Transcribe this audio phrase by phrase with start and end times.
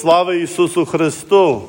[0.00, 1.62] Слава Ісусу Христу!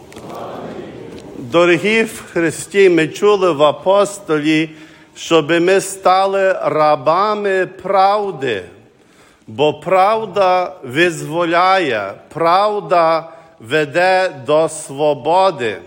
[1.38, 4.70] Дорогі в Христі, ми чули в апостолі,
[5.16, 8.64] щоб ми стали рабами правди,
[9.48, 13.30] бо правда визволяє, правда
[13.60, 15.78] веде до свободи.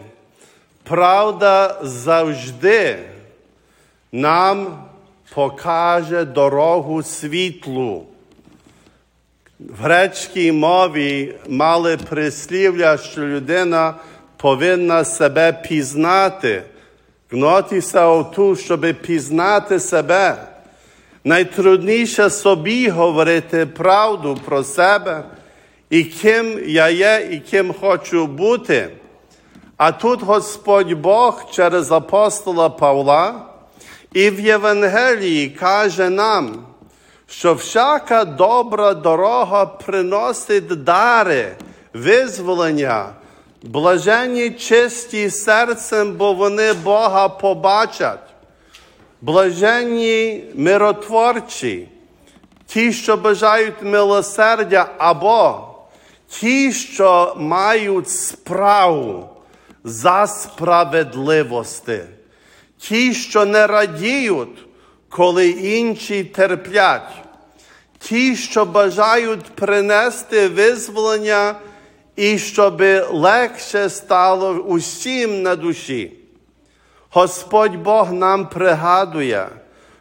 [0.82, 2.98] Правда завжди
[4.12, 4.78] нам
[5.34, 8.06] покаже дорогу світлу.
[9.68, 13.94] В грецькій мові мали прислів'я, що людина
[14.36, 16.62] повинна себе пізнати,
[17.30, 20.36] гнотися оту, щоб пізнати себе.
[21.24, 25.24] Найтрудніше собі говорити правду про себе,
[25.90, 28.88] і ким я є, і ким хочу бути.
[29.76, 33.34] А тут Господь Бог через апостола Павла
[34.12, 36.66] і в Євангелії каже нам,
[37.30, 41.56] що всяка добра дорога приносить дари,
[41.94, 43.08] визволення,
[43.62, 48.28] блаженні чисті серцем, бо вони Бога побачать,
[49.20, 51.88] блаженні миротворчі,
[52.66, 55.68] ті, що бажають милосердя, або
[56.28, 59.28] ті, що мають справу
[59.84, 62.00] за справедливості,
[62.78, 64.69] ті, що не радіють,
[65.10, 67.12] коли інші терплять,
[67.98, 71.54] ті, що бажають принести визволення
[72.16, 76.12] і щоб легше стало усім на душі.
[77.10, 79.48] Господь Бог нам пригадує,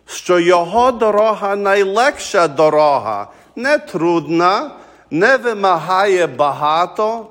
[0.05, 4.71] що Його дорога найлегша дорога, не трудна,
[5.11, 7.27] не вимагає багато,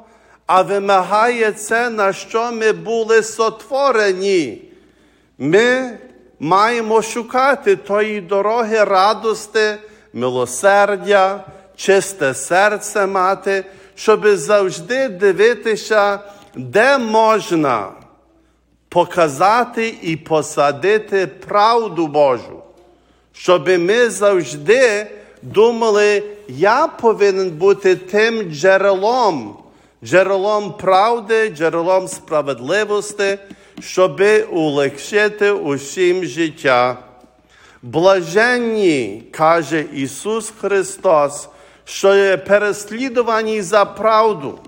[0.46, 4.62] а вимагає це, на що ми були сотворені.
[5.38, 5.98] Ми
[6.40, 9.78] маємо шукати тої дороги радости,
[10.12, 11.44] милосердя,
[11.76, 13.64] чисте серце мати,
[13.94, 16.18] щоб завжди дивитися,
[16.54, 17.88] де можна
[18.88, 22.62] показати і посадити правду Божу,
[23.32, 25.06] щоб ми завжди
[25.42, 29.56] думали, я повинен бути тим джерелом,
[30.04, 33.38] джерелом правди, джерелом справедливості,
[33.80, 36.96] щоби улегшити усім життя.
[37.82, 41.48] Блаженні, каже Ісус Христос,
[41.84, 44.58] що є переслідувані за правду.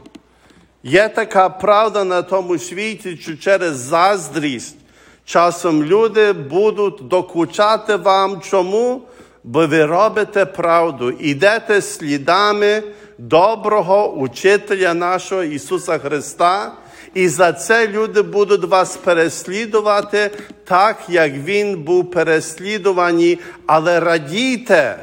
[0.82, 4.76] Є така правда на тому світі, що через заздрість
[5.24, 8.40] часом люди будуть докучати вам.
[8.40, 9.02] Чому?
[9.44, 12.82] Бо ви робите правду, ідете слідами
[13.18, 16.72] доброго учителя нашого Ісуса Христа,
[17.14, 20.30] і за це люди будуть вас переслідувати,
[20.64, 24.98] так як Він був переслідуваний, але радійте,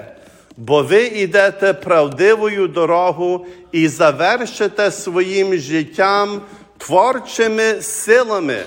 [0.57, 6.41] бо ви йдете правдивою дорогу і завершите своїм життям
[6.77, 8.57] творчими силами,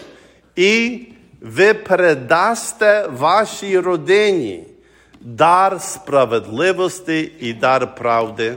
[0.57, 1.01] і
[1.41, 4.65] ви передасте вашій родині
[5.21, 8.55] дар справедливості і дар правди.